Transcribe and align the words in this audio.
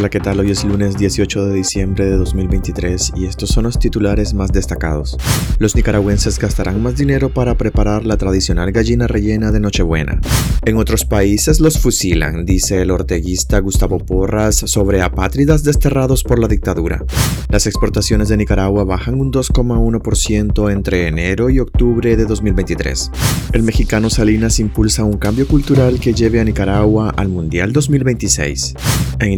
Hola, 0.00 0.08
¿qué 0.08 0.18
tal? 0.18 0.40
Hoy 0.40 0.50
es 0.50 0.64
lunes 0.64 0.96
18 0.96 1.44
de 1.44 1.54
diciembre 1.56 2.06
de 2.06 2.16
2023 2.16 3.12
y 3.16 3.26
estos 3.26 3.50
son 3.50 3.64
los 3.64 3.78
titulares 3.78 4.32
más 4.32 4.50
destacados. 4.50 5.18
Los 5.58 5.76
nicaragüenses 5.76 6.38
gastarán 6.38 6.82
más 6.82 6.96
dinero 6.96 7.28
para 7.28 7.54
preparar 7.58 8.06
la 8.06 8.16
tradicional 8.16 8.72
gallina 8.72 9.06
rellena 9.06 9.52
de 9.52 9.60
Nochebuena. 9.60 10.18
En 10.64 10.78
otros 10.78 11.04
países 11.04 11.60
los 11.60 11.78
fusilan, 11.78 12.46
dice 12.46 12.80
el 12.80 12.92
orteguista 12.92 13.58
Gustavo 13.58 13.98
Porras 13.98 14.56
sobre 14.56 15.02
apátridas 15.02 15.64
desterrados 15.64 16.24
por 16.24 16.38
la 16.38 16.48
dictadura. 16.48 17.04
Las 17.50 17.66
exportaciones 17.66 18.30
de 18.30 18.38
Nicaragua 18.38 18.84
bajan 18.84 19.20
un 19.20 19.30
2,1% 19.30 20.72
entre 20.72 21.08
enero 21.08 21.50
y 21.50 21.58
octubre 21.58 22.16
de 22.16 22.24
2023. 22.24 23.10
El 23.52 23.64
mexicano 23.64 24.08
Salinas 24.08 24.60
impulsa 24.60 25.04
un 25.04 25.18
cambio 25.18 25.46
cultural 25.46 26.00
que 26.00 26.14
lleve 26.14 26.40
a 26.40 26.44
Nicaragua 26.44 27.10
al 27.10 27.28
Mundial 27.28 27.74
2026. 27.74 28.76
En 29.18 29.32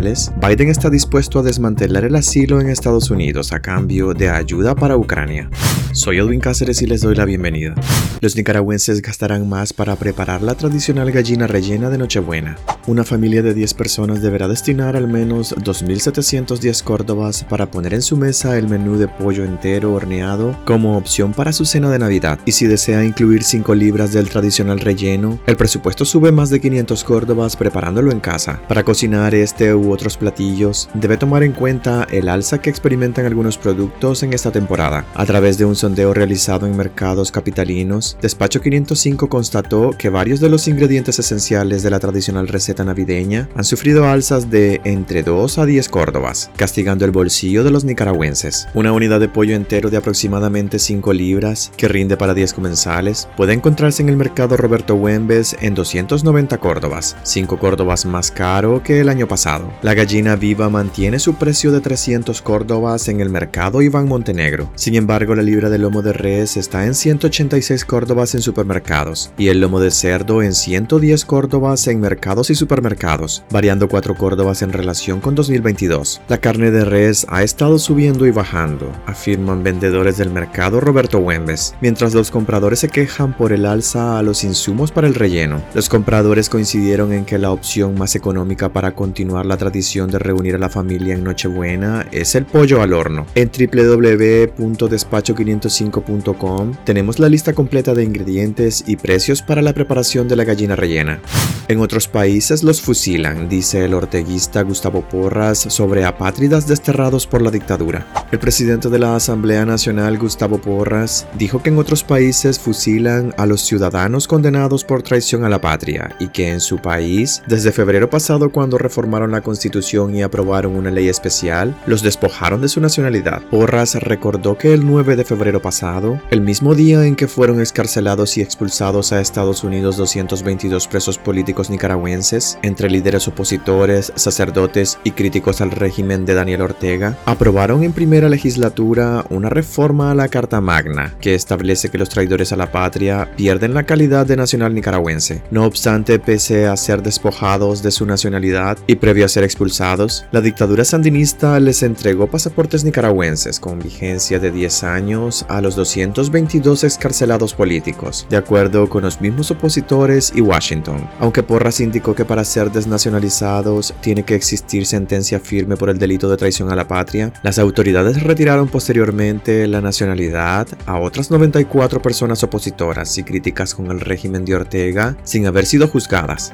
Biden 0.00 0.70
está 0.70 0.88
dispuesto 0.88 1.40
a 1.40 1.42
desmantelar 1.42 2.04
el 2.04 2.16
asilo 2.16 2.62
en 2.62 2.70
Estados 2.70 3.10
Unidos 3.10 3.52
a 3.52 3.60
cambio 3.60 4.14
de 4.14 4.30
ayuda 4.30 4.74
para 4.74 4.96
Ucrania. 4.96 5.50
Soy 5.92 6.16
Edwin 6.16 6.40
Cáceres 6.40 6.80
y 6.80 6.86
les 6.86 7.02
doy 7.02 7.14
la 7.14 7.26
bienvenida. 7.26 7.74
Los 8.22 8.34
nicaragüenses 8.34 9.02
gastarán 9.02 9.46
más 9.46 9.74
para 9.74 9.94
preparar 9.96 10.40
la 10.40 10.54
tradicional 10.54 11.10
gallina 11.10 11.46
rellena 11.46 11.90
de 11.90 11.98
Nochebuena. 11.98 12.56
Una 12.86 13.04
familia 13.04 13.42
de 13.42 13.52
10 13.52 13.74
personas 13.74 14.22
deberá 14.22 14.48
destinar 14.48 14.96
al 14.96 15.06
menos 15.06 15.54
2.710 15.54 16.82
córdobas 16.82 17.44
para 17.44 17.70
poner 17.70 17.92
en 17.92 18.02
su 18.02 18.16
mesa 18.16 18.56
el 18.56 18.68
menú 18.68 18.96
de 18.96 19.08
pollo 19.08 19.44
entero 19.44 19.92
horneado 19.92 20.56
como 20.64 20.96
opción 20.96 21.34
para 21.34 21.52
su 21.52 21.66
cena 21.66 21.90
de 21.90 21.98
Navidad. 21.98 22.38
Y 22.46 22.52
si 22.52 22.66
desea 22.66 23.04
incluir 23.04 23.42
5 23.42 23.74
libras 23.74 24.12
del 24.12 24.30
tradicional 24.30 24.80
relleno, 24.80 25.38
el 25.46 25.56
presupuesto 25.56 26.04
sube 26.06 26.32
más 26.32 26.48
de 26.48 26.60
500 26.60 27.04
córdobas 27.04 27.56
preparándolo 27.56 28.10
en 28.10 28.20
casa. 28.20 28.62
Para 28.66 28.82
cocinar 28.82 29.34
este 29.34 29.74
u 29.82 29.92
otros 29.92 30.16
platillos, 30.16 30.88
debe 30.94 31.16
tomar 31.16 31.42
en 31.42 31.52
cuenta 31.52 32.06
el 32.10 32.28
alza 32.28 32.60
que 32.60 32.70
experimentan 32.70 33.26
algunos 33.26 33.58
productos 33.58 34.22
en 34.22 34.32
esta 34.32 34.50
temporada. 34.50 35.04
A 35.14 35.26
través 35.26 35.58
de 35.58 35.64
un 35.64 35.76
sondeo 35.76 36.14
realizado 36.14 36.66
en 36.66 36.76
mercados 36.76 37.30
capitalinos, 37.30 38.16
Despacho 38.22 38.60
505 38.60 39.28
constató 39.28 39.90
que 39.98 40.08
varios 40.08 40.40
de 40.40 40.48
los 40.48 40.68
ingredientes 40.68 41.18
esenciales 41.18 41.82
de 41.82 41.90
la 41.90 42.00
tradicional 42.00 42.48
receta 42.48 42.84
navideña 42.84 43.48
han 43.54 43.64
sufrido 43.64 44.06
alzas 44.06 44.50
de 44.50 44.80
entre 44.84 45.22
2 45.22 45.58
a 45.58 45.66
10 45.66 45.88
córdobas, 45.88 46.50
castigando 46.56 47.04
el 47.04 47.10
bolsillo 47.10 47.64
de 47.64 47.70
los 47.70 47.84
nicaragüenses. 47.84 48.68
Una 48.74 48.92
unidad 48.92 49.20
de 49.20 49.28
pollo 49.28 49.54
entero 49.54 49.90
de 49.90 49.96
aproximadamente 49.96 50.78
5 50.78 51.12
libras, 51.12 51.72
que 51.76 51.88
rinde 51.88 52.16
para 52.16 52.34
10 52.34 52.52
comensales, 52.54 53.28
puede 53.36 53.52
encontrarse 53.52 54.02
en 54.02 54.08
el 54.08 54.16
mercado 54.16 54.56
Roberto 54.56 54.94
Huembes 54.94 55.56
en 55.60 55.74
290 55.74 56.58
córdobas, 56.58 57.16
5 57.22 57.58
córdobas 57.58 58.06
más 58.06 58.30
caro 58.30 58.82
que 58.82 59.00
el 59.00 59.08
año 59.08 59.26
pasado. 59.26 59.61
La 59.82 59.94
gallina 59.94 60.36
viva 60.36 60.68
mantiene 60.68 61.18
su 61.18 61.34
precio 61.34 61.72
de 61.72 61.80
300 61.80 62.42
córdobas 62.42 63.08
en 63.08 63.20
el 63.20 63.30
mercado 63.30 63.82
Iván 63.82 64.08
Montenegro. 64.08 64.70
Sin 64.74 64.94
embargo, 64.94 65.34
la 65.34 65.42
libra 65.42 65.70
de 65.70 65.78
lomo 65.78 66.02
de 66.02 66.12
res 66.12 66.56
está 66.56 66.86
en 66.86 66.94
186 66.94 67.84
córdobas 67.84 68.34
en 68.34 68.42
supermercados 68.42 69.32
y 69.36 69.48
el 69.48 69.60
lomo 69.60 69.80
de 69.80 69.90
cerdo 69.90 70.42
en 70.42 70.54
110 70.54 71.24
córdobas 71.24 71.86
en 71.88 72.00
mercados 72.00 72.50
y 72.50 72.54
supermercados, 72.54 73.44
variando 73.50 73.88
4 73.88 74.14
córdobas 74.14 74.62
en 74.62 74.72
relación 74.72 75.20
con 75.20 75.34
2022. 75.34 76.20
La 76.28 76.38
carne 76.38 76.70
de 76.70 76.84
res 76.84 77.26
ha 77.28 77.42
estado 77.42 77.78
subiendo 77.78 78.26
y 78.26 78.30
bajando, 78.30 78.90
afirman 79.06 79.62
vendedores 79.62 80.16
del 80.16 80.30
mercado 80.30 80.80
Roberto 80.80 81.18
Huembes, 81.18 81.74
mientras 81.80 82.14
los 82.14 82.30
compradores 82.30 82.80
se 82.80 82.88
quejan 82.88 83.36
por 83.36 83.52
el 83.52 83.66
alza 83.66 84.18
a 84.18 84.22
los 84.22 84.44
insumos 84.44 84.92
para 84.92 85.06
el 85.06 85.14
relleno. 85.14 85.62
Los 85.74 85.88
compradores 85.88 86.48
coincidieron 86.48 87.12
en 87.12 87.24
que 87.24 87.38
la 87.38 87.50
opción 87.50 87.96
más 87.98 88.14
económica 88.14 88.68
para 88.70 88.94
continuar 88.94 89.46
la 89.46 89.51
tradición 89.56 90.10
de 90.10 90.18
reunir 90.18 90.54
a 90.54 90.58
la 90.58 90.68
familia 90.68 91.14
en 91.14 91.24
Nochebuena 91.24 92.06
es 92.12 92.34
el 92.34 92.44
pollo 92.44 92.82
al 92.82 92.92
horno. 92.92 93.26
En 93.34 93.50
www.despacho500 93.50 95.92
5com 95.92 96.76
tenemos 96.84 97.18
la 97.18 97.28
lista 97.28 97.52
completa 97.52 97.94
de 97.94 98.04
ingredientes 98.04 98.84
y 98.86 98.96
precios 98.96 99.42
para 99.42 99.62
la 99.62 99.72
preparación 99.72 100.28
de 100.28 100.36
la 100.36 100.44
gallina 100.44 100.76
rellena. 100.76 101.20
En 101.68 101.80
otros 101.80 102.08
países 102.08 102.64
los 102.64 102.80
fusilan, 102.80 103.48
dice 103.48 103.84
el 103.84 103.94
orteguista 103.94 104.62
Gustavo 104.62 105.02
Porras 105.02 105.58
sobre 105.58 106.04
apátridas 106.04 106.66
desterrados 106.66 107.26
por 107.26 107.40
la 107.40 107.52
dictadura. 107.52 108.06
El 108.32 108.40
presidente 108.40 108.88
de 108.88 108.98
la 108.98 109.14
Asamblea 109.14 109.64
Nacional, 109.64 110.18
Gustavo 110.18 110.58
Porras, 110.58 111.26
dijo 111.38 111.62
que 111.62 111.70
en 111.70 111.78
otros 111.78 112.02
países 112.02 112.58
fusilan 112.58 113.32
a 113.36 113.46
los 113.46 113.60
ciudadanos 113.60 114.26
condenados 114.26 114.84
por 114.84 115.02
traición 115.02 115.44
a 115.44 115.48
la 115.48 115.60
patria 115.60 116.16
y 116.18 116.28
que 116.28 116.50
en 116.50 116.60
su 116.60 116.78
país, 116.78 117.42
desde 117.46 117.70
febrero 117.70 118.10
pasado 118.10 118.50
cuando 118.50 118.76
reformaron 118.76 119.30
la 119.30 119.40
constitución 119.40 120.14
y 120.16 120.22
aprobaron 120.22 120.74
una 120.74 120.90
ley 120.90 121.08
especial, 121.08 121.76
los 121.86 122.02
despojaron 122.02 122.60
de 122.60 122.68
su 122.68 122.80
nacionalidad. 122.80 123.42
Porras 123.50 123.94
recordó 123.94 124.58
que 124.58 124.74
el 124.74 124.84
9 124.84 125.14
de 125.14 125.24
febrero 125.24 125.62
pasado, 125.62 126.20
el 126.30 126.40
mismo 126.40 126.74
día 126.74 127.06
en 127.06 127.14
que 127.14 127.28
fueron 127.28 127.60
escarcelados 127.60 128.36
y 128.36 128.40
expulsados 128.40 129.12
a 129.12 129.20
Estados 129.20 129.62
Unidos 129.62 129.96
222 129.96 130.88
presos 130.88 131.18
políticos 131.18 131.51
nicaragüenses, 131.70 132.58
entre 132.62 132.90
líderes 132.90 133.28
opositores, 133.28 134.12
sacerdotes 134.16 134.98
y 135.04 135.12
críticos 135.12 135.60
al 135.60 135.70
régimen 135.70 136.24
de 136.24 136.34
Daniel 136.34 136.62
Ortega, 136.62 137.16
aprobaron 137.24 137.82
en 137.82 137.92
primera 137.92 138.28
legislatura 138.28 139.24
una 139.30 139.48
reforma 139.48 140.10
a 140.10 140.14
la 140.14 140.28
Carta 140.28 140.60
Magna 140.60 141.14
que 141.20 141.34
establece 141.34 141.90
que 141.90 141.98
los 141.98 142.08
traidores 142.08 142.52
a 142.52 142.56
la 142.56 142.72
patria 142.72 143.28
pierden 143.36 143.74
la 143.74 143.84
calidad 143.84 144.26
de 144.26 144.36
nacional 144.36 144.74
nicaragüense. 144.74 145.42
No 145.50 145.64
obstante, 145.64 146.18
pese 146.18 146.66
a 146.66 146.76
ser 146.76 147.02
despojados 147.02 147.82
de 147.82 147.90
su 147.90 148.06
nacionalidad 148.06 148.78
y 148.86 148.96
previo 148.96 149.26
a 149.26 149.28
ser 149.28 149.44
expulsados, 149.44 150.24
la 150.32 150.40
dictadura 150.40 150.84
sandinista 150.84 151.58
les 151.60 151.82
entregó 151.82 152.26
pasaportes 152.26 152.84
nicaragüenses 152.84 153.60
con 153.60 153.78
vigencia 153.78 154.38
de 154.38 154.50
10 154.50 154.84
años 154.84 155.46
a 155.48 155.60
los 155.60 155.76
222 155.76 156.84
excarcelados 156.84 157.54
políticos, 157.54 158.26
de 158.30 158.36
acuerdo 158.36 158.88
con 158.88 159.02
los 159.02 159.20
mismos 159.20 159.50
opositores 159.50 160.32
y 160.34 160.40
Washington, 160.40 161.08
aunque 161.20 161.41
Porras 161.42 161.80
indicó 161.80 162.14
que 162.14 162.24
para 162.24 162.44
ser 162.44 162.70
desnacionalizados 162.70 163.94
tiene 164.00 164.24
que 164.24 164.34
existir 164.34 164.86
sentencia 164.86 165.40
firme 165.40 165.76
por 165.76 165.90
el 165.90 165.98
delito 165.98 166.28
de 166.28 166.36
traición 166.36 166.70
a 166.70 166.76
la 166.76 166.88
patria, 166.88 167.32
las 167.42 167.58
autoridades 167.58 168.22
retiraron 168.22 168.68
posteriormente 168.68 169.66
la 169.66 169.80
nacionalidad 169.80 170.68
a 170.86 170.98
otras 170.98 171.30
94 171.30 172.02
personas 172.02 172.42
opositoras 172.42 173.16
y 173.18 173.24
críticas 173.24 173.74
con 173.74 173.90
el 173.90 174.00
régimen 174.00 174.44
de 174.44 174.54
Ortega 174.54 175.16
sin 175.24 175.46
haber 175.46 175.66
sido 175.66 175.88
juzgadas. 175.88 176.52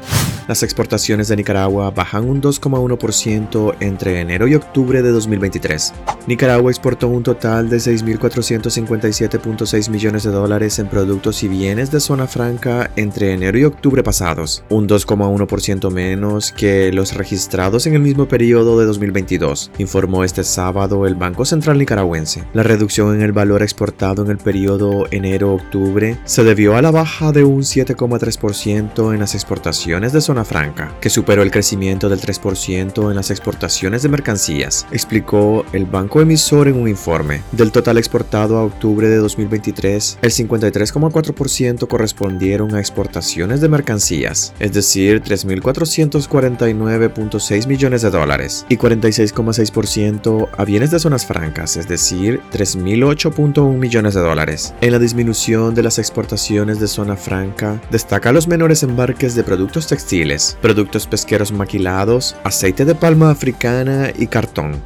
Las 0.49 0.63
exportaciones 0.63 1.29
de 1.29 1.37
Nicaragua 1.37 1.91
bajan 1.91 2.29
un 2.29 2.41
2,1% 2.41 3.77
entre 3.81 4.21
enero 4.21 4.49
y 4.49 4.55
octubre 4.55 5.03
de 5.03 5.11
2023. 5.11 5.93
Nicaragua 6.27 6.71
exportó 6.71 7.09
un 7.09 7.23
total 7.23 7.69
de 7.69 7.77
6.457.6 7.77 9.91
millones 9.91 10.23
de 10.23 10.31
dólares 10.31 10.79
en 10.79 10.89
productos 10.89 11.43
y 11.43 11.49
bienes 11.49 11.91
de 11.91 12.01
zona 12.01 12.27
franca 12.27 12.91
entre 12.97 13.33
enero 13.33 13.59
y 13.59 13.65
octubre 13.65 14.03
pasados, 14.03 14.65
un 14.79 14.89
2,1% 14.89 15.91
menos 15.91 16.53
que 16.53 16.93
los 16.93 17.15
registrados 17.15 17.87
en 17.87 17.95
el 17.95 18.01
mismo 18.01 18.29
periodo 18.29 18.79
de 18.79 18.87
2022, 18.87 19.73
informó 19.79 20.23
este 20.23 20.45
sábado 20.45 21.07
el 21.07 21.17
Banco 21.17 21.45
Central 21.45 21.79
Nicaragüense. 21.79 22.45
La 22.55 22.63
reducción 22.63 23.15
en 23.15 23.23
el 23.23 23.33
valor 23.33 23.63
exportado 23.63 24.23
en 24.23 24.31
el 24.31 24.39
periodo 24.39 25.07
enero-octubre 25.11 26.19
se 26.25 26.45
debió 26.45 26.77
a 26.77 26.83
la 26.83 26.93
baja 26.93 27.33
de 27.33 27.43
un 27.43 27.63
7,3% 27.63 29.13
en 29.13 29.21
las 29.21 29.35
exportaciones 29.35 30.13
de 30.13 30.21
zona 30.21 30.45
franca, 30.45 30.95
que 31.01 31.11
superó 31.11 31.43
el 31.43 31.51
crecimiento 31.51 32.09
del 32.09 32.21
3% 32.21 33.11
en 33.11 33.17
las 33.17 33.31
exportaciones 33.31 34.03
de 34.03 34.09
mercancías, 34.09 34.87
explicó 34.93 35.65
el 35.73 35.87
banco 35.87 36.21
emisor 36.21 36.69
en 36.69 36.81
un 36.81 36.89
informe. 36.89 37.43
Del 37.51 37.73
total 37.73 37.99
exportado 37.99 38.59
a 38.59 38.65
octubre 38.65 39.09
de 39.09 39.17
2023, 39.17 40.19
el 40.23 40.31
53,4% 40.31 41.89
correspondieron 41.89 42.75
a 42.75 42.81
exportaciones 42.81 43.61
de 43.61 43.69
mercancías, 43.69 44.53
es 44.69 44.75
decir, 44.75 45.23
3.449.6 45.23 47.67
millones 47.67 48.03
de 48.03 48.11
dólares, 48.11 48.67
y 48.69 48.77
46,6% 48.77 50.49
a 50.57 50.65
bienes 50.65 50.91
de 50.91 51.01
zonas 51.01 51.27
francas, 51.27 51.77
es 51.77 51.89
decir, 51.89 52.41
3.008.1 52.53 53.77
millones 53.77 54.15
de 54.15 54.21
dólares. 54.21 54.75
En 54.81 54.93
la 54.93 54.99
disminución 54.99 55.75
de 55.75 55.83
las 55.83 55.99
exportaciones 55.99 56.81
de 56.81 56.87
zona 56.87 57.17
franca, 57.17 57.81
destaca 57.91 58.33
los 58.33 58.47
menores 58.47 58.83
embarques 58.83 59.35
de 59.35 59.43
productos 59.43 59.89
textiles 59.89 60.29
productos 60.61 61.07
pesqueros 61.07 61.53
maquilados, 61.53 62.37
aceite 62.45 62.85
de 62.85 62.95
palma 62.95 63.31
africana 63.31 64.11
y 64.17 64.27
cartón. 64.27 64.83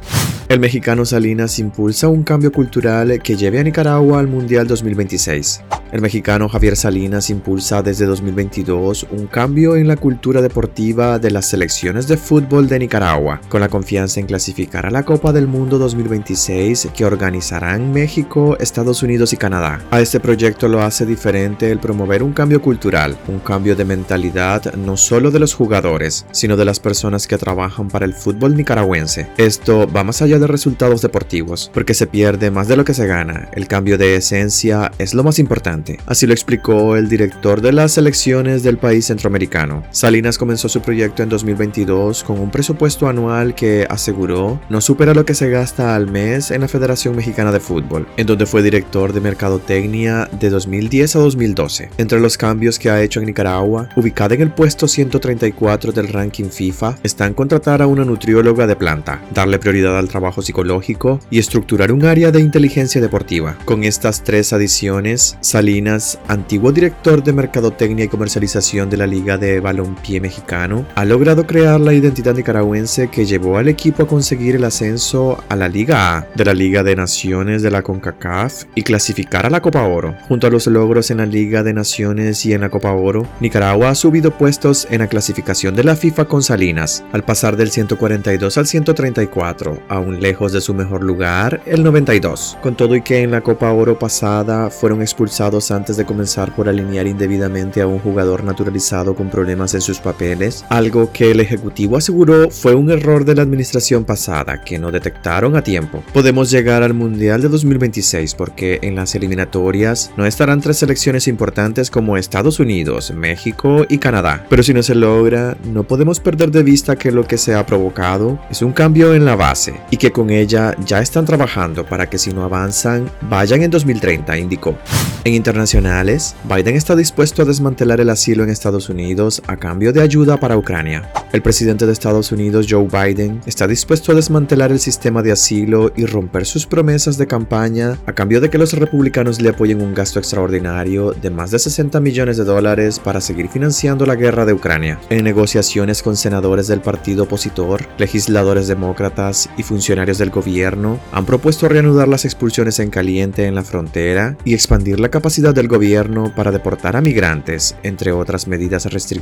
El 0.49 0.59
mexicano 0.59 1.05
Salinas 1.05 1.57
impulsa 1.59 2.09
un 2.09 2.23
cambio 2.23 2.51
cultural 2.51 3.21
que 3.21 3.35
lleve 3.35 3.59
a 3.59 3.63
Nicaragua 3.63 4.19
al 4.19 4.27
Mundial 4.27 4.67
2026. 4.67 5.61
El 5.91 6.01
mexicano 6.01 6.49
Javier 6.49 6.75
Salinas 6.75 7.29
impulsa 7.29 7.81
desde 7.81 8.05
2022 8.05 9.07
un 9.11 9.27
cambio 9.27 9.72
en 9.75 9.87
la 9.87 9.97
cultura 9.97 10.41
deportiva 10.41 11.19
de 11.19 11.31
las 11.31 11.47
selecciones 11.47 12.07
de 12.07 12.17
fútbol 12.17 12.67
de 12.67 12.79
Nicaragua, 12.79 13.41
con 13.49 13.61
la 13.61 13.69
confianza 13.69 14.19
en 14.19 14.25
clasificar 14.25 14.85
a 14.85 14.91
la 14.91 15.03
Copa 15.03 15.31
del 15.31 15.47
Mundo 15.47 15.77
2026 15.77 16.89
que 16.95 17.05
organizarán 17.05 17.91
México, 17.91 18.57
Estados 18.59 19.03
Unidos 19.03 19.33
y 19.33 19.37
Canadá. 19.37 19.81
A 19.91 20.01
este 20.01 20.19
proyecto 20.19 20.67
lo 20.67 20.81
hace 20.81 21.05
diferente 21.05 21.71
el 21.71 21.79
promover 21.79 22.23
un 22.23 22.33
cambio 22.33 22.61
cultural, 22.61 23.17
un 23.27 23.39
cambio 23.39 23.75
de 23.75 23.85
mentalidad 23.85 24.73
no 24.75 24.97
solo 24.97 25.31
de 25.31 25.39
los 25.39 25.53
jugadores, 25.53 26.25
sino 26.31 26.57
de 26.57 26.65
las 26.65 26.79
personas 26.79 27.27
que 27.27 27.37
trabajan 27.37 27.87
para 27.87 28.05
el 28.05 28.13
fútbol 28.13 28.55
nicaragüense. 28.55 29.27
Esto 29.37 29.87
va 29.91 30.03
más 30.03 30.21
allá 30.21 30.39
de 30.39 30.47
resultados 30.47 31.01
deportivos, 31.01 31.71
porque 31.73 31.93
se 31.93 32.07
pierde 32.07 32.51
más 32.51 32.67
de 32.67 32.77
lo 32.77 32.85
que 32.85 32.93
se 32.93 33.07
gana. 33.07 33.49
El 33.53 33.67
cambio 33.67 33.97
de 33.97 34.15
esencia 34.15 34.91
es 34.97 35.13
lo 35.13 35.23
más 35.23 35.39
importante. 35.39 35.99
Así 36.05 36.27
lo 36.27 36.33
explicó 36.33 36.95
el 36.95 37.09
director 37.09 37.61
de 37.61 37.71
las 37.71 37.93
selecciones 37.93 38.63
del 38.63 38.77
país 38.77 39.05
centroamericano. 39.05 39.62
Salinas 39.91 40.37
comenzó 40.37 40.69
su 40.69 40.81
proyecto 40.81 41.23
en 41.23 41.29
2022 41.29 42.23
con 42.23 42.39
un 42.39 42.51
presupuesto 42.51 43.07
anual 43.07 43.55
que 43.55 43.85
aseguró 43.89 44.59
no 44.69 44.81
supera 44.81 45.13
lo 45.13 45.25
que 45.25 45.35
se 45.35 45.49
gasta 45.49 45.95
al 45.95 46.09
mes 46.09 46.51
en 46.51 46.61
la 46.61 46.67
Federación 46.67 47.15
Mexicana 47.15 47.51
de 47.51 47.59
Fútbol, 47.59 48.07
en 48.17 48.27
donde 48.27 48.45
fue 48.45 48.63
director 48.63 49.13
de 49.13 49.21
Mercadotecnia 49.21 50.29
de 50.39 50.49
2010 50.49 51.15
a 51.15 51.19
2012. 51.19 51.89
Entre 51.97 52.19
los 52.19 52.37
cambios 52.37 52.79
que 52.79 52.89
ha 52.89 53.01
hecho 53.01 53.19
en 53.19 53.27
Nicaragua, 53.27 53.89
ubicada 53.95 54.35
en 54.35 54.41
el 54.41 54.51
puesto 54.51 54.87
134 54.87 55.91
del 55.91 56.07
ranking 56.09 56.49
FIFA, 56.49 56.97
están 57.03 57.33
contratar 57.33 57.81
a 57.81 57.87
una 57.87 58.05
nutrióloga 58.05 58.67
de 58.67 58.75
planta, 58.75 59.21
darle 59.33 59.59
prioridad 59.59 59.97
al 59.97 60.09
trabajo 60.09 60.41
psicológico 60.41 61.19
y 61.29 61.39
estructurar 61.39 61.91
un 61.91 62.05
área 62.05 62.31
de 62.31 62.39
inteligencia 62.39 63.01
deportiva. 63.01 63.57
Con 63.65 63.83
estas 63.83 64.23
tres 64.23 64.53
adiciones, 64.53 65.37
Salinas, 65.41 66.19
antiguo 66.27 66.71
director 66.71 67.23
de 67.23 67.33
Mercadotecnia 67.33 68.05
y 68.05 68.07
Comercialización 68.09 68.89
de 68.89 68.97
la 68.97 69.07
Liga 69.07 69.37
de 69.37 69.52
Balompié 69.59 70.21
Mexicano, 70.21 70.85
ha 70.95 71.05
logrado 71.05 71.45
crear 71.45 71.79
la 71.79 71.93
identidad 71.93 72.35
nicaragüense 72.35 73.09
que 73.09 73.25
llevó 73.25 73.57
al 73.57 73.67
equipo 73.67 74.03
a 74.03 74.07
conseguir 74.07 74.55
el 74.55 74.63
ascenso 74.63 75.43
a 75.49 75.55
la 75.55 75.67
Liga 75.67 76.17
A 76.17 76.27
de 76.35 76.45
la 76.45 76.53
Liga 76.53 76.83
de 76.83 76.95
Naciones 76.95 77.61
de 77.61 77.71
la 77.71 77.81
CONCACAF 77.81 78.65
y 78.75 78.83
clasificar 78.83 79.45
a 79.45 79.49
la 79.49 79.61
Copa 79.61 79.83
Oro. 79.83 80.15
Junto 80.27 80.47
a 80.47 80.49
los 80.49 80.67
logros 80.67 81.11
en 81.11 81.17
la 81.17 81.25
Liga 81.25 81.63
de 81.63 81.73
Naciones 81.73 82.45
y 82.45 82.53
en 82.53 82.61
la 82.61 82.69
Copa 82.69 82.91
Oro, 82.91 83.27
Nicaragua 83.39 83.89
ha 83.89 83.95
subido 83.95 84.31
puestos 84.31 84.87
en 84.89 84.99
la 84.99 85.07
clasificación 85.07 85.75
de 85.75 85.83
la 85.83 85.95
FIFA 85.95 86.25
con 86.25 86.43
Salinas, 86.43 87.03
al 87.11 87.23
pasar 87.23 87.57
del 87.57 87.71
142 87.71 88.57
al 88.57 88.67
134, 88.67 89.79
aún 89.89 90.19
lejos 90.19 90.51
de 90.51 90.61
su 90.61 90.73
mejor 90.73 91.03
lugar, 91.03 91.61
el 91.65 91.83
92. 91.83 92.57
Con 92.61 92.75
todo 92.75 92.95
y 92.95 93.01
que 93.01 93.21
en 93.21 93.31
la 93.31 93.41
Copa 93.41 93.71
Oro 93.71 93.99
pasada 93.99 94.69
fueron 94.69 95.01
expulsados 95.01 95.71
antes 95.71 95.97
de 95.97 96.05
comenzar 96.05 96.55
por 96.55 96.69
alinear 96.69 97.07
indebidamente 97.07 97.81
a 97.81 97.87
un 97.87 97.99
jugador 97.99 98.43
naturalizado 98.43 99.15
con 99.15 99.29
problemas 99.29 99.42
en 99.49 99.81
sus 99.81 99.99
papeles, 99.99 100.65
algo 100.69 101.11
que 101.11 101.31
el 101.31 101.39
Ejecutivo 101.39 101.97
aseguró 101.97 102.49
fue 102.49 102.75
un 102.75 102.89
error 102.91 103.25
de 103.25 103.35
la 103.35 103.41
administración 103.41 104.03
pasada 104.03 104.63
que 104.63 104.79
no 104.79 104.91
detectaron 104.91 105.55
a 105.55 105.63
tiempo. 105.63 106.03
Podemos 106.13 106.49
llegar 106.49 106.83
al 106.83 106.93
Mundial 106.93 107.41
de 107.41 107.49
2026 107.49 108.35
porque 108.35 108.79
en 108.81 108.95
las 108.95 109.15
eliminatorias 109.15 110.11
no 110.17 110.25
estarán 110.25 110.61
tres 110.61 110.77
selecciones 110.77 111.27
importantes 111.27 111.89
como 111.89 112.17
Estados 112.17 112.59
Unidos, 112.59 113.13
México 113.15 113.85
y 113.89 113.97
Canadá. 113.97 114.45
Pero 114.49 114.63
si 114.63 114.73
no 114.73 114.83
se 114.83 114.95
logra, 114.95 115.57
no 115.65 115.83
podemos 115.83 116.19
perder 116.19 116.51
de 116.51 116.63
vista 116.63 116.95
que 116.95 117.11
lo 117.11 117.25
que 117.25 117.37
se 117.37 117.55
ha 117.55 117.65
provocado 117.65 118.39
es 118.49 118.61
un 118.61 118.73
cambio 118.73 119.13
en 119.13 119.25
la 119.25 119.35
base 119.35 119.73
y 119.91 119.97
que 119.97 120.11
con 120.11 120.29
ella 120.29 120.75
ya 120.85 120.99
están 120.99 121.25
trabajando 121.25 121.85
para 121.85 122.09
que 122.09 122.17
si 122.17 122.33
no 122.33 122.43
avanzan, 122.43 123.09
vayan 123.29 123.61
en 123.63 123.71
2030, 123.71 124.37
indicó. 124.37 124.77
En 125.25 125.33
internacionales, 125.33 126.35
Biden 126.43 126.75
está 126.75 126.95
dispuesto 126.95 127.43
a 127.43 127.45
desmantelar 127.45 128.01
el 128.01 128.09
asilo 128.09 128.43
en 128.43 128.49
Estados 128.49 128.89
Unidos 128.89 129.22
a 129.47 129.57
cambio 129.57 129.93
de 129.93 130.01
ayuda 130.01 130.37
para 130.37 130.57
Ucrania. 130.57 131.09
El 131.31 131.41
presidente 131.41 131.85
de 131.85 131.93
Estados 131.93 132.31
Unidos, 132.31 132.67
Joe 132.69 132.87
Biden, 132.87 133.41
está 133.45 133.67
dispuesto 133.67 134.11
a 134.11 134.15
desmantelar 134.15 134.71
el 134.71 134.79
sistema 134.79 135.23
de 135.23 135.31
asilo 135.31 135.91
y 135.95 136.05
romper 136.05 136.45
sus 136.45 136.65
promesas 136.65 137.17
de 137.17 137.25
campaña 137.25 137.97
a 138.05 138.13
cambio 138.13 138.41
de 138.41 138.49
que 138.49 138.57
los 138.57 138.73
republicanos 138.73 139.41
le 139.41 139.49
apoyen 139.49 139.81
un 139.81 139.93
gasto 139.93 140.19
extraordinario 140.19 141.13
de 141.13 141.29
más 141.29 141.51
de 141.51 141.59
60 141.59 141.99
millones 142.01 142.37
de 142.37 142.43
dólares 142.43 142.99
para 142.99 143.21
seguir 143.21 143.47
financiando 143.47 144.05
la 144.05 144.15
guerra 144.15 144.45
de 144.45 144.53
Ucrania. 144.53 144.99
En 145.09 145.23
negociaciones 145.23 146.03
con 146.03 146.17
senadores 146.17 146.67
del 146.67 146.81
partido 146.81 147.23
opositor, 147.23 147.87
legisladores 147.97 148.67
demócratas 148.67 149.49
y 149.57 149.63
funcionarios 149.63 150.17
del 150.17 150.29
gobierno 150.29 150.99
han 151.11 151.25
propuesto 151.25 151.69
reanudar 151.69 152.07
las 152.07 152.25
expulsiones 152.25 152.79
en 152.79 152.89
caliente 152.89 153.45
en 153.45 153.55
la 153.55 153.63
frontera 153.63 154.37
y 154.43 154.53
expandir 154.53 154.99
la 154.99 155.09
capacidad 155.09 155.53
del 155.53 155.67
gobierno 155.67 156.33
para 156.35 156.51
deportar 156.51 156.95
a 156.95 157.01
migrantes, 157.01 157.75
entre 157.83 158.11
otras 158.11 158.47
medidas 158.47 158.85
restrictivas, 158.85 159.12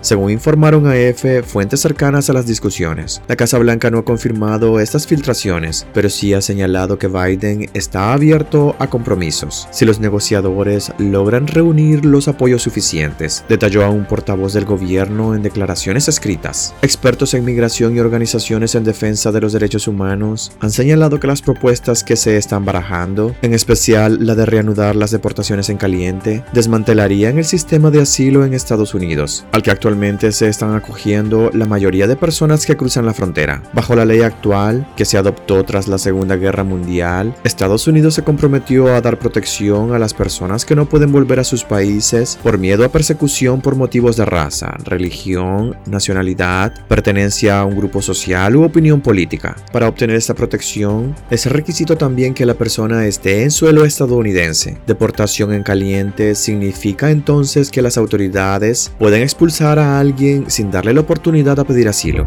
según 0.00 0.30
informaron 0.30 0.86
a 0.86 0.96
EFE 0.96 1.42
fuentes 1.42 1.80
cercanas 1.80 2.30
a 2.30 2.32
las 2.32 2.46
discusiones. 2.46 3.22
La 3.28 3.36
Casa 3.36 3.58
Blanca 3.58 3.90
no 3.90 3.98
ha 3.98 4.04
confirmado 4.04 4.80
estas 4.80 5.06
filtraciones, 5.06 5.86
pero 5.94 6.10
sí 6.10 6.34
ha 6.34 6.40
señalado 6.40 6.98
que 6.98 7.08
Biden 7.08 7.70
está 7.74 8.12
abierto 8.12 8.76
a 8.78 8.88
compromisos 8.88 9.68
si 9.70 9.84
los 9.84 10.00
negociadores 10.00 10.92
logran 10.98 11.46
reunir 11.46 12.04
los 12.04 12.28
apoyos 12.28 12.62
suficientes, 12.62 13.44
detalló 13.48 13.84
a 13.84 13.90
un 13.90 14.04
portavoz 14.04 14.52
del 14.52 14.64
gobierno 14.64 15.34
en 15.34 15.42
declaraciones 15.42 16.08
escritas. 16.08 16.74
Expertos 16.82 17.34
en 17.34 17.44
migración 17.44 17.96
y 17.96 18.00
organizaciones 18.00 18.74
en 18.74 18.84
defensa 18.84 19.32
de 19.32 19.40
los 19.40 19.52
derechos 19.52 19.88
humanos 19.88 20.52
han 20.60 20.70
señalado 20.70 21.20
que 21.20 21.26
las 21.26 21.42
propuestas 21.42 22.04
que 22.04 22.16
se 22.16 22.36
están 22.36 22.64
barajando, 22.64 23.34
en 23.42 23.54
especial 23.54 24.26
la 24.26 24.34
de 24.34 24.46
reanudar 24.46 24.96
las 24.96 25.10
deportaciones 25.10 25.68
en 25.70 25.76
caliente, 25.76 26.44
desmantelarían 26.52 27.38
el 27.38 27.44
sistema 27.44 27.90
de 27.90 28.02
asilo 28.02 28.44
en 28.44 28.54
Estados 28.54 28.94
Unidos, 28.94 29.06
al 29.52 29.62
que 29.62 29.70
actualmente 29.70 30.30
se 30.32 30.48
están 30.48 30.74
acogiendo 30.74 31.50
la 31.54 31.66
mayoría 31.66 32.06
de 32.06 32.16
personas 32.16 32.66
que 32.66 32.76
cruzan 32.76 33.06
la 33.06 33.14
frontera. 33.14 33.62
Bajo 33.72 33.96
la 33.96 34.04
ley 34.04 34.20
actual, 34.20 34.86
que 34.96 35.04
se 35.04 35.16
adoptó 35.16 35.64
tras 35.64 35.88
la 35.88 35.98
Segunda 35.98 36.36
Guerra 36.36 36.64
Mundial, 36.64 37.34
Estados 37.44 37.86
Unidos 37.86 38.14
se 38.14 38.24
comprometió 38.24 38.94
a 38.94 39.00
dar 39.00 39.18
protección 39.18 39.94
a 39.94 39.98
las 39.98 40.12
personas 40.12 40.64
que 40.64 40.74
no 40.74 40.88
pueden 40.88 41.12
volver 41.12 41.40
a 41.40 41.44
sus 41.44 41.64
países 41.64 42.38
por 42.42 42.58
miedo 42.58 42.84
a 42.84 42.90
persecución 42.90 43.60
por 43.60 43.76
motivos 43.76 44.16
de 44.16 44.26
raza, 44.26 44.74
religión, 44.84 45.76
nacionalidad, 45.86 46.74
pertenencia 46.86 47.60
a 47.60 47.64
un 47.64 47.76
grupo 47.76 48.02
social 48.02 48.56
u 48.56 48.64
opinión 48.64 49.00
política. 49.00 49.56
Para 49.72 49.88
obtener 49.88 50.16
esta 50.16 50.34
protección, 50.34 51.14
es 51.30 51.46
requisito 51.46 51.96
también 51.96 52.34
que 52.34 52.46
la 52.46 52.54
persona 52.54 53.06
esté 53.06 53.42
en 53.42 53.50
suelo 53.50 53.84
estadounidense. 53.84 54.78
Deportación 54.86 55.54
en 55.54 55.62
caliente 55.62 56.34
significa 56.34 57.10
entonces 57.10 57.70
que 57.70 57.82
las 57.82 57.96
autoridades 57.96 58.92
pueden 59.06 59.22
expulsar 59.22 59.78
a 59.78 60.00
alguien 60.00 60.50
sin 60.50 60.72
darle 60.72 60.92
la 60.92 61.02
oportunidad 61.02 61.60
a 61.60 61.64
pedir 61.64 61.86
asilo. 61.86 62.26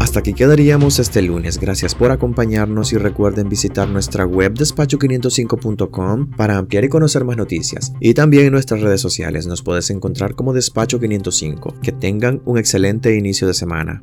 Hasta 0.00 0.20
aquí 0.20 0.32
quedaríamos 0.32 0.98
este 0.98 1.20
lunes. 1.20 1.58
Gracias 1.58 1.94
por 1.94 2.12
acompañarnos 2.12 2.94
y 2.94 2.96
recuerden 2.96 3.50
visitar 3.50 3.90
nuestra 3.90 4.24
web 4.24 4.54
despacho505.com 4.54 6.30
para 6.30 6.56
ampliar 6.56 6.84
y 6.84 6.88
conocer 6.88 7.26
más 7.26 7.36
noticias. 7.36 7.92
Y 8.00 8.14
también 8.14 8.46
en 8.46 8.52
nuestras 8.52 8.80
redes 8.80 9.02
sociales 9.02 9.46
nos 9.46 9.60
puedes 9.60 9.90
encontrar 9.90 10.34
como 10.34 10.54
Despacho 10.54 10.98
505. 10.98 11.74
Que 11.82 11.92
tengan 11.92 12.40
un 12.46 12.56
excelente 12.56 13.14
inicio 13.14 13.46
de 13.46 13.52
semana. 13.52 14.02